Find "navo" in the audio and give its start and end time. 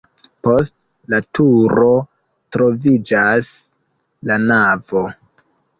4.51-5.11